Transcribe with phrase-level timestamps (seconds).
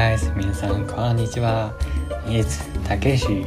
[0.00, 1.74] guys, 皆さんこんにちは。
[2.24, 3.44] It's Takeshi.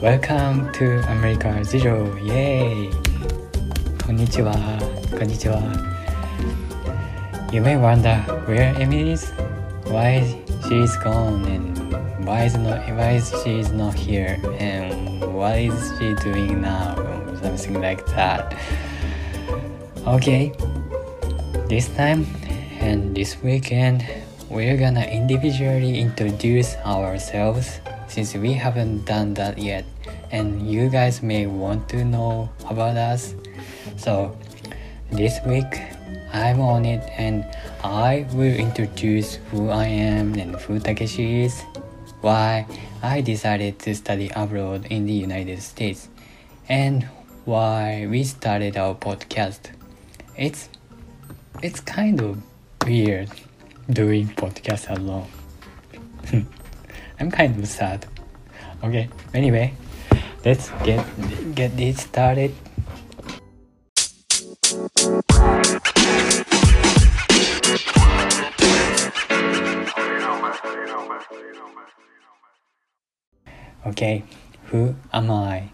[0.00, 2.14] Welcome to America Jijo.
[2.22, 2.92] Yay!
[4.06, 4.54] こんにちは。
[5.10, 5.58] こんにちは。
[7.50, 9.32] You may wonder where Emi is,
[9.86, 10.22] why
[10.68, 11.76] she's gone, and
[12.24, 16.94] why is not why she's not here, and what is she doing now,
[17.42, 18.54] something like that.
[20.06, 20.52] Okay.
[21.68, 22.24] This time
[22.78, 24.04] and this weekend
[24.50, 29.84] we're gonna individually introduce ourselves since we haven't done that yet
[30.30, 33.34] and you guys may want to know about us.
[33.96, 34.36] So
[35.10, 35.80] this week
[36.32, 37.46] i'm on it and
[37.84, 41.62] i will introduce who i am and who takeshi is
[42.22, 42.66] why
[43.04, 46.08] i decided to study abroad in the united states
[46.68, 47.08] and
[47.46, 49.70] why we started our podcast.
[50.36, 50.68] It's
[51.62, 52.42] it's kind of
[52.84, 53.30] weird
[53.90, 55.28] doing podcast alone.
[57.20, 58.06] I'm kind of sad.
[58.82, 59.74] Okay, anyway,
[60.44, 61.04] let's get
[61.54, 62.54] get this started.
[73.86, 74.24] Okay,
[74.74, 75.70] who am I?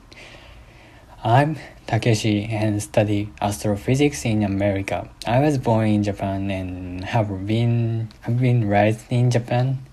[1.25, 1.57] I'm
[1.93, 5.11] Takeshi and study astrophysics in America.
[5.27, 9.85] I was born in Japan and have been have been raised in Japan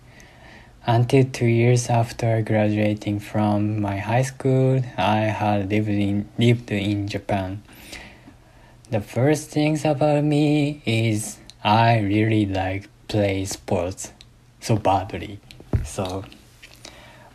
[0.87, 4.81] until two years after graduating from my high school.
[4.95, 7.63] I had lived in lived in Japan.
[8.89, 14.13] The first things about me is I really like play sports
[14.61, 15.41] so badly.
[15.83, 16.23] So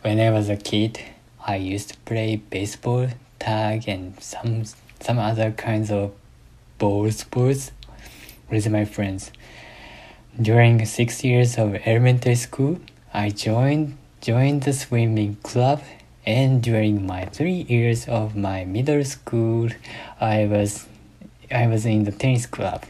[0.01, 0.99] when I was a kid,
[1.45, 3.09] I used to play baseball
[3.45, 4.63] tag and some
[4.99, 6.11] some other kinds of
[6.79, 7.71] ball sports
[8.49, 9.31] with my friends.
[10.41, 12.79] During six years of elementary school,
[13.13, 15.81] I joined joined the swimming club,
[16.25, 19.69] and during my three years of my middle school,
[20.19, 20.87] I was
[21.51, 22.81] I was in the tennis club.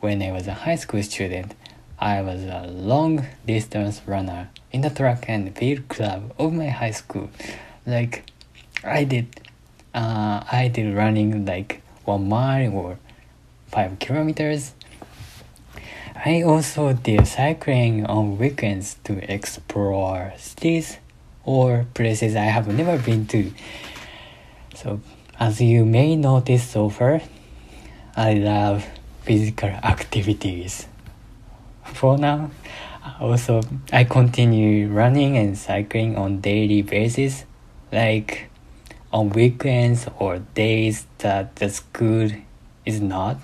[0.00, 1.54] When I was a high school student,
[1.98, 6.92] I was a long distance runner in the track and field club of my high
[7.02, 7.30] school.
[7.84, 8.14] Like
[8.84, 9.26] I did
[9.94, 12.98] uh, I did running like one mile or
[13.68, 14.74] five kilometers.
[16.24, 20.98] I also did cycling on weekends to explore cities
[21.44, 23.52] or places I have never been to.
[24.74, 25.00] So,
[25.38, 27.20] as you may notice so far,
[28.16, 28.86] I love
[29.22, 30.86] physical activities.
[31.84, 32.50] For now,
[33.20, 33.62] also
[33.92, 37.44] I continue running and cycling on daily basis,
[37.92, 38.50] like
[39.14, 42.28] on weekends or days that the school
[42.84, 43.38] is not.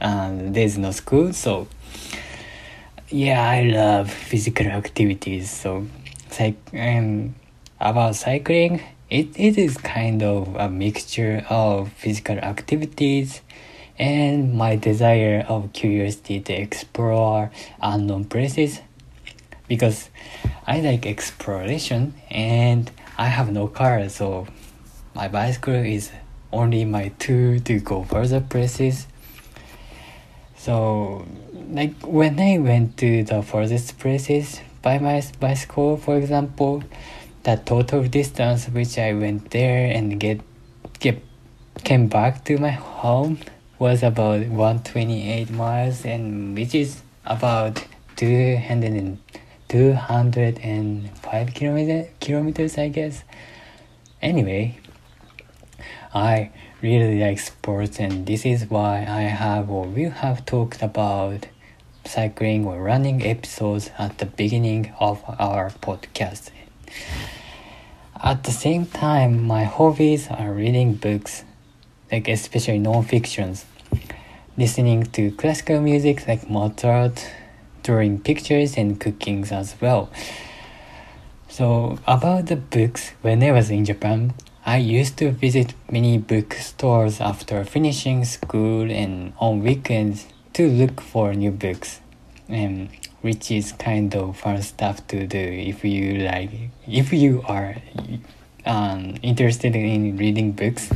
[0.00, 1.68] And there's no school so
[3.10, 5.50] yeah i love physical activities.
[5.50, 5.86] So
[6.38, 7.34] like um,
[7.78, 8.80] about cycling
[9.10, 13.42] it, it is kind of a mixture of physical activities
[13.98, 17.50] and my desire of curiosity to explore
[17.82, 18.80] unknown places
[19.68, 20.08] because
[20.66, 22.90] i like exploration and
[23.20, 24.46] I have no car, so
[25.14, 26.10] my bicycle is
[26.54, 29.06] only my tool to go further places.
[30.56, 31.26] So,
[31.70, 36.82] like when I went to the furthest places by my bicycle, for example,
[37.42, 40.40] the total distance which I went there and get
[40.98, 41.22] get
[41.84, 43.36] came back to my home
[43.78, 47.84] was about 128 miles, and which is about
[48.16, 49.18] 200
[49.70, 53.22] 205 kilometer, kilometers, I guess.
[54.20, 54.80] Anyway,
[56.12, 56.50] I
[56.82, 61.46] really like sports, and this is why I have or will have talked about
[62.04, 66.50] cycling or running episodes at the beginning of our podcast.
[68.20, 71.44] At the same time, my hobbies are reading books,
[72.10, 73.66] like especially non-fictions,
[74.56, 77.24] listening to classical music like Mozart,
[77.82, 80.10] drawing pictures and cookings as well.
[81.48, 84.34] So about the books, when I was in Japan,
[84.64, 91.34] I used to visit many bookstores after finishing school and on weekends to look for
[91.34, 92.00] new books,
[92.48, 92.88] and
[93.22, 96.50] which is kind of fun stuff to do if you like
[96.86, 97.76] if you are
[98.66, 100.90] um, interested in reading books,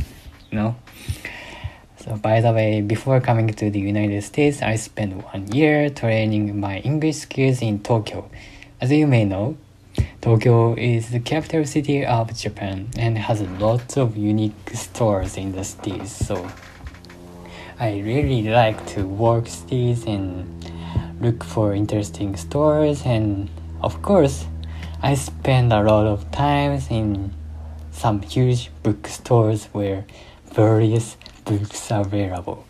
[0.51, 0.75] you know.
[2.05, 6.59] So by the way, before coming to the United States, I spent one year training
[6.59, 8.29] my English skills in Tokyo.
[8.79, 9.57] As you may know,
[10.21, 15.63] Tokyo is the capital city of Japan and has lots of unique stores in the
[15.63, 16.15] cities.
[16.15, 16.47] So
[17.79, 20.45] I really like to walk cities and
[21.19, 23.49] look for interesting stores and
[23.85, 24.47] Of course,
[25.03, 27.31] I spend a lot of times in
[27.91, 30.05] some huge bookstores where
[30.53, 32.65] various books available.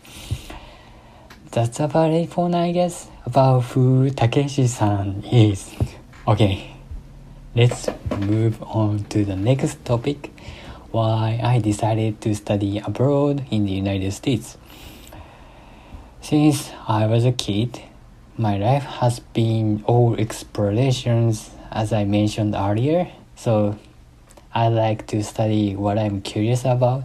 [1.50, 5.74] That's about it for now, I guess, about who Takeshi-san is.
[6.28, 6.76] Okay,
[7.54, 7.88] let's
[8.20, 10.30] move on to the next topic,
[10.90, 14.58] why I decided to study abroad in the United States.
[16.20, 17.80] Since I was a kid,
[18.36, 23.78] my life has been all explorations as I mentioned earlier, so
[24.54, 27.04] I like to study what I'm curious about.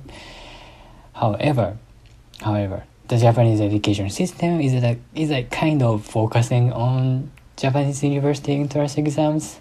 [1.13, 1.77] However,
[2.41, 8.55] however, the Japanese education system is like is like kind of focusing on Japanese university
[8.55, 9.59] entrance exams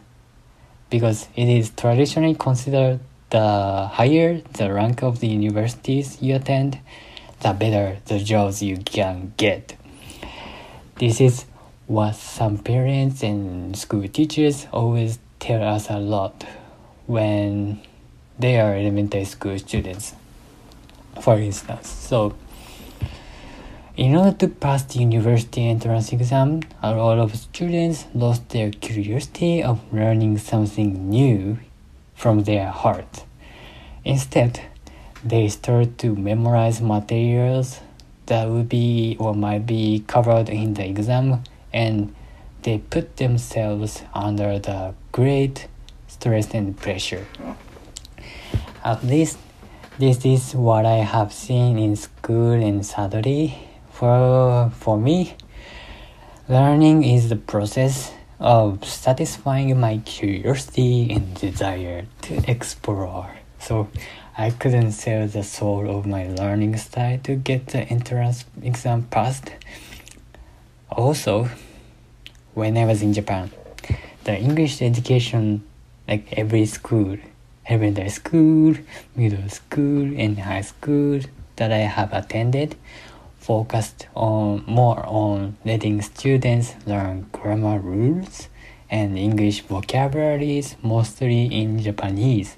[0.89, 3.01] because it is traditionally considered
[3.31, 6.79] the higher the rank of the universities you attend,
[7.41, 9.77] the better the jobs you can get.
[10.99, 11.47] This is
[11.87, 16.45] what some parents and school teachers always tell us a lot
[17.07, 17.81] when
[18.39, 20.15] they are elementary school students,
[21.21, 21.89] for instance.
[21.89, 22.35] So,
[23.97, 29.63] in order to pass the university entrance exam, a lot of students lost their curiosity
[29.63, 31.59] of learning something new
[32.15, 33.25] from their heart.
[34.05, 34.61] Instead,
[35.23, 37.81] they start to memorize materials
[38.27, 42.15] that would be or might be covered in the exam and
[42.63, 45.67] they put themselves under the great
[46.09, 47.27] stress and pressure.
[48.85, 49.37] At least
[50.01, 53.59] this is what I have seen in school and sadly
[53.91, 55.37] for for me
[56.49, 63.31] learning is the process of satisfying my curiosity and desire to explore.
[63.59, 63.89] So
[64.39, 69.53] I couldn't sell the soul of my learning style to get the entrance exam passed.
[70.89, 71.51] Also,
[72.55, 73.51] when I was in Japan,
[74.25, 75.63] the English education,
[76.09, 77.19] like every school,
[77.71, 78.75] elementary school,
[79.15, 81.21] middle school, and high school
[81.55, 82.75] that I have attended,
[83.39, 88.49] focused on more on letting students learn grammar rules
[88.91, 92.57] and English vocabularies, mostly in Japanese.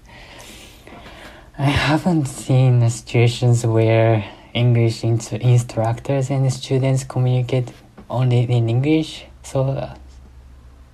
[1.59, 4.25] I haven't seen situations where
[4.55, 7.71] English instructors and students communicate
[8.09, 9.91] only in English so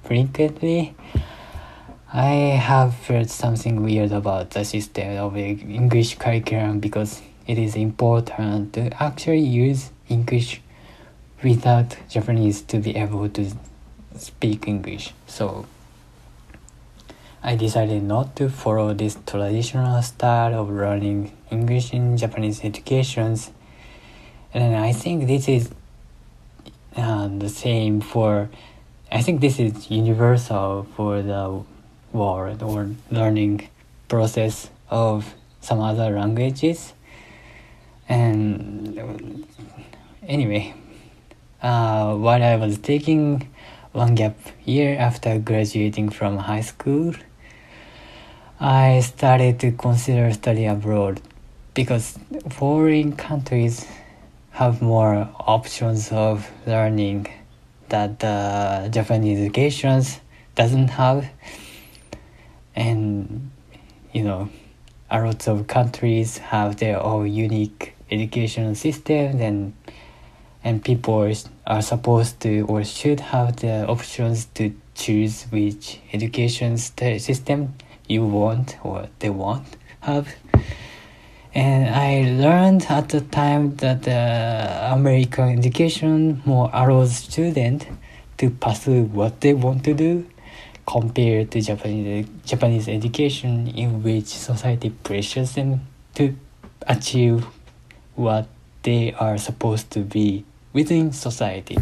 [0.02, 0.96] frequently.
[2.12, 8.72] I have heard something weird about the system of English curriculum because it is important
[8.72, 10.62] to actually use English
[11.42, 13.52] without Japanese to be able to
[14.16, 15.12] speak English.
[15.26, 15.66] So
[17.42, 23.50] I decided not to follow this traditional style of learning English in Japanese educations.
[24.54, 25.70] And I think this is
[26.96, 28.48] uh, the same for
[29.12, 31.64] I think this is universal for the
[32.12, 33.68] world or learning
[34.08, 36.94] process of some other languages.
[38.08, 38.98] And
[40.28, 40.74] anyway
[41.62, 43.48] uh, while I was taking
[43.92, 47.14] one gap year after graduating from high school
[48.60, 51.20] I started to consider study abroad
[51.74, 52.18] because
[52.50, 53.86] foreign countries
[54.50, 57.28] have more options of learning
[57.88, 60.02] that the Japanese education
[60.54, 61.26] doesn't have
[64.12, 64.48] you know
[65.10, 69.72] a lot of countries have their own unique educational system and
[70.64, 71.32] and people
[71.66, 77.74] are supposed to or should have the options to choose which education system
[78.08, 80.28] you want or they want have.
[81.54, 87.86] And I learned at the time that the American education more allows students
[88.38, 90.26] to pursue what they want to do
[90.88, 96.34] compared to Japanese Japanese education in which society pressures them to
[96.88, 97.44] achieve
[98.16, 98.48] what
[98.84, 101.76] they are supposed to be within society.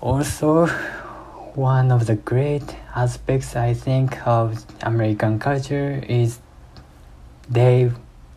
[0.00, 0.66] Also,
[1.52, 2.64] one of the great
[2.96, 6.40] aspects I think of American culture is
[7.50, 7.92] they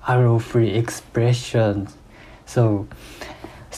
[0.05, 1.87] allow free expression
[2.47, 2.87] so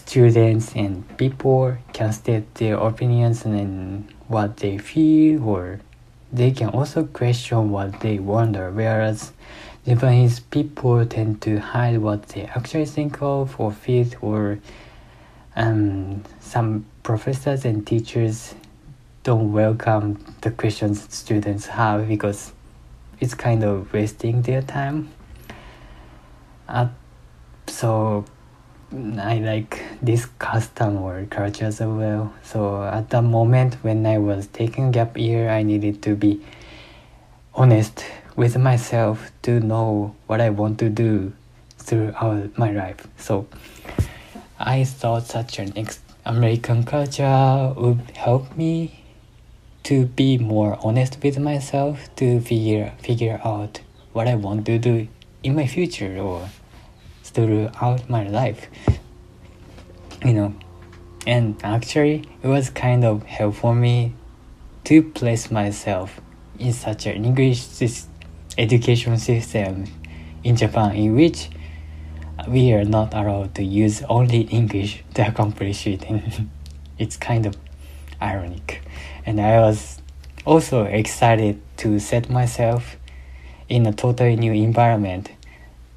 [0.09, 5.79] students and people can state their opinions and what they feel or
[6.33, 9.31] they can also question what they wonder whereas
[9.85, 14.59] japanese people tend to hide what they actually think of or feel or
[15.55, 18.55] um, some professors and teachers
[19.23, 22.51] don't welcome the questions students have because
[23.19, 25.09] it's kind of wasting their time.
[26.67, 26.87] Uh,
[27.67, 28.25] so
[28.91, 32.33] I like this custom or culture as well.
[32.41, 36.41] So at the moment when I was taking gap year, I needed to be
[37.53, 38.03] honest
[38.35, 41.33] with myself to know what I want to do
[41.77, 43.05] throughout my life.
[43.17, 43.47] So
[44.57, 49.03] I thought such an ex- American culture would help me
[49.83, 53.81] to be more honest with myself to figure figure out
[54.13, 55.07] what I want to do
[55.43, 56.49] in my future or
[57.29, 58.67] throughout my life.
[60.23, 60.55] You know,
[61.25, 64.13] and actually, it was kind of helpful for me
[64.85, 66.19] to place myself
[66.57, 67.65] in such an English
[68.57, 69.85] education system
[70.43, 71.49] in Japan, in which
[72.47, 76.05] we are not allowed to use only English to accomplish it.
[76.97, 77.55] It's kind of
[78.21, 78.81] ironic.
[79.25, 80.01] And I was
[80.45, 82.97] also excited to set myself
[83.69, 85.31] in a totally new environment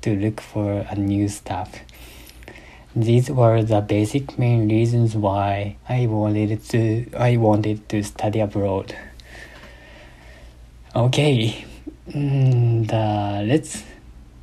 [0.03, 1.81] to look for a new stuff.
[2.95, 8.95] These were the basic main reasons why I wanted to I wanted to study abroad.
[10.95, 11.65] Okay,
[12.11, 13.83] mm, the, let's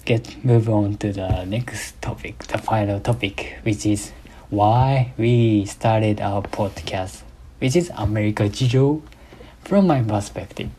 [0.04, 4.12] get move on to the next topic, the final topic, which is
[4.50, 7.22] why we started our podcast,
[7.60, 9.04] which is America Jijo
[9.64, 10.72] from my perspective.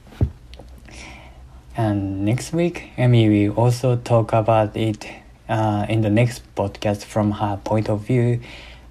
[1.76, 5.06] And next week, Emi will also talk about it
[5.48, 8.40] uh, in the next podcast from her point of view.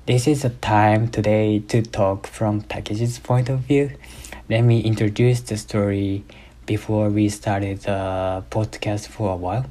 [0.05, 3.91] This is a time today to talk from Takeshi's point of view.
[4.49, 6.23] Let me introduce the story
[6.65, 9.65] before we started the podcast for a while.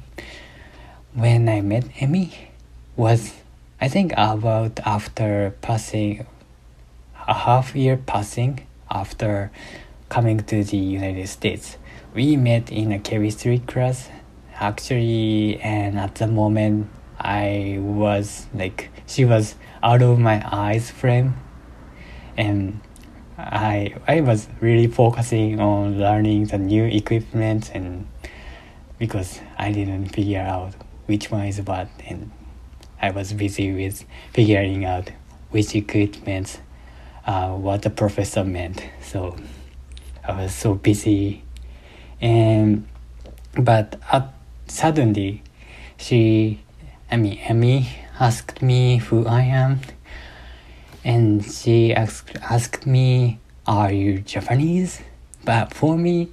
[1.13, 2.31] When I met Emi
[2.95, 3.33] was
[3.81, 6.27] I think about after passing
[7.27, 9.51] a half year passing after
[10.09, 11.77] coming to the United States
[12.13, 14.09] we met in a chemistry class.
[14.55, 21.35] Actually and at the moment i was like she was out of my eyes frame.
[22.35, 22.81] And
[23.37, 28.05] i i was really focusing on learning the new equipment and
[28.97, 30.73] because i didn't figure out
[31.05, 32.29] which one is what and
[33.01, 35.09] i was busy with figuring out
[35.51, 36.59] which equipment
[37.25, 38.83] uh, what the professor meant.
[39.01, 39.35] So
[40.27, 41.43] i was so busy
[42.21, 42.87] and
[43.55, 44.27] but uh,
[44.67, 45.41] suddenly
[45.97, 46.59] she
[47.11, 47.87] i mean Emi
[48.19, 49.79] asked me who i am.
[51.03, 55.01] And she asked asked me are you japanese?
[55.45, 56.29] But for me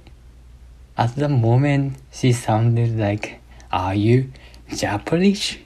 [0.97, 3.39] at the moment she sounded like
[3.71, 4.31] are you
[4.75, 5.57] japanese?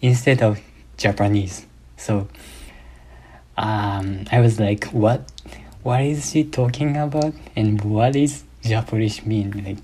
[0.00, 0.60] instead of
[0.96, 1.66] japanese.
[1.96, 2.28] So
[3.56, 5.30] um, i was like what?
[5.82, 7.34] What is she talking about?
[7.56, 9.78] And what is Japanese mean like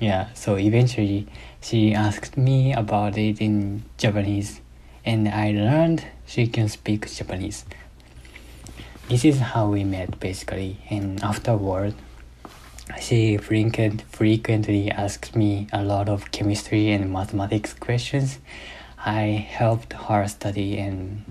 [0.00, 1.26] yeah so eventually
[1.60, 4.60] she asked me about it in Japanese
[5.04, 7.64] and I learned she can speak Japanese.
[9.08, 11.94] This is how we met basically and afterward
[13.00, 18.38] she frequent, frequently asked me a lot of chemistry and mathematics questions.
[18.98, 21.24] I helped her study and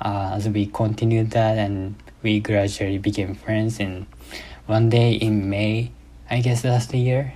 [0.00, 4.06] uh, as we continued that and we gradually became friends and
[4.70, 5.90] one day in May,
[6.30, 7.34] I guess last year,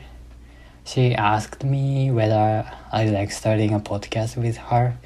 [0.85, 4.97] she asked me whether I like starting a podcast with her.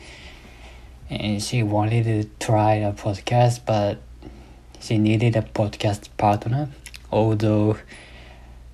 [1.08, 4.02] And she wanted to try a podcast, but
[4.78, 6.68] she needed a podcast partner.
[7.10, 7.78] Although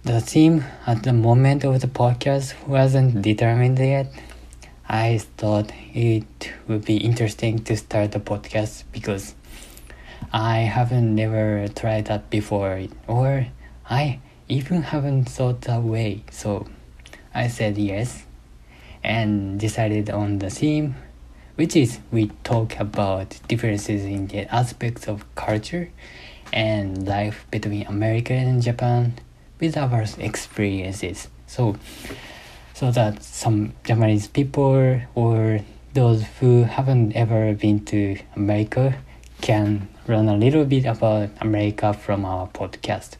[0.02, 4.12] the theme at the moment of the podcast wasn't determined yet,
[4.88, 9.36] I thought it would be interesting to start a podcast because
[10.34, 13.46] I haven't never tried that before, or
[13.88, 16.24] I even haven't thought that way.
[16.32, 16.66] So
[17.32, 18.24] I said yes
[19.04, 20.96] and decided on the theme,
[21.54, 25.92] which is we talk about differences in the aspects of culture
[26.52, 29.14] and life between America and Japan
[29.60, 31.28] with our experiences.
[31.46, 31.76] So,
[32.72, 35.60] so that some Japanese people or
[35.92, 38.96] those who haven't ever been to America
[39.44, 43.18] can learn a little bit about America from our podcast.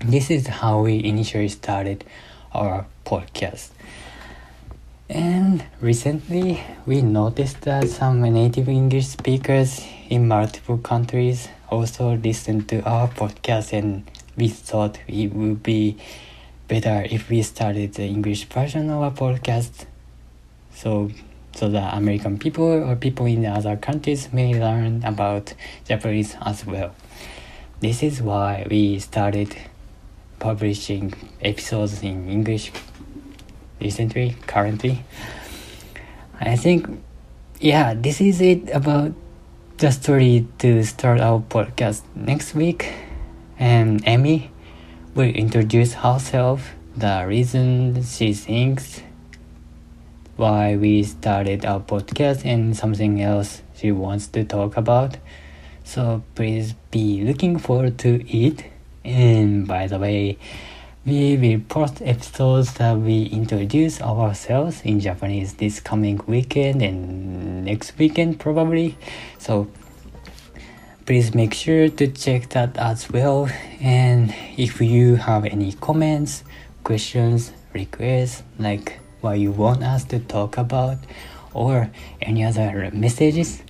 [0.00, 2.02] This is how we initially started
[2.54, 3.68] our podcast.
[5.10, 12.80] And recently, we noticed that some native English speakers in multiple countries also listen to
[12.88, 15.98] our podcast, and we thought it would be
[16.68, 19.84] better if we started the English version of our podcast.
[20.72, 21.10] So
[21.54, 25.54] so that American people or people in other countries may learn about
[25.86, 26.94] Japanese as well.
[27.80, 29.56] This is why we started
[30.38, 32.72] publishing episodes in English
[33.80, 35.04] recently, currently.
[36.40, 36.86] I think
[37.60, 39.12] yeah, this is it about
[39.78, 42.92] the story to start our podcast next week.
[43.58, 44.50] And Emi
[45.14, 49.00] will introduce herself, the reason she thinks
[50.36, 55.16] why we started our podcast and something else she wants to talk about.
[55.84, 58.64] So please be looking forward to it.
[59.04, 60.38] And by the way,
[61.04, 67.98] we will post episodes that we introduce ourselves in Japanese this coming weekend and next
[67.98, 68.96] weekend probably.
[69.38, 69.68] So
[71.04, 73.50] please make sure to check that as well.
[73.80, 76.42] And if you have any comments,
[76.82, 80.98] questions, requests, like what you want us to talk about,
[81.54, 81.90] or
[82.20, 83.62] any other messages,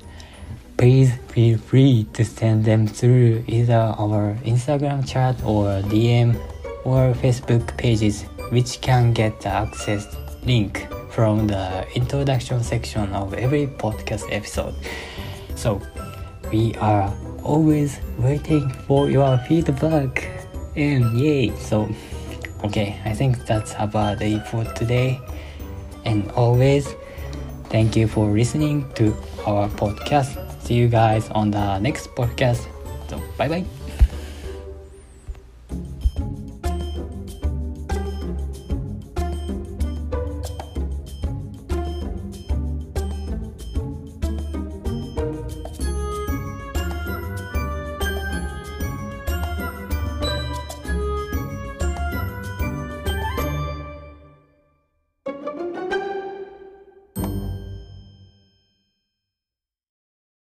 [0.77, 6.35] please feel free to send them through either our Instagram chat or DM
[6.85, 13.69] or Facebook pages, which can get the access link from the introduction section of every
[13.69, 14.75] podcast episode.
[15.55, 15.81] So,
[16.51, 20.29] we are always waiting for your feedback.
[20.77, 21.55] And yay!
[21.57, 21.89] So,
[22.65, 25.21] okay, I think that's about it for today.
[26.05, 26.95] And always,
[27.71, 29.15] thank you for listening to
[29.47, 30.37] our podcast.
[30.63, 32.67] See you guys on the next podcast.
[33.09, 33.65] So, bye bye.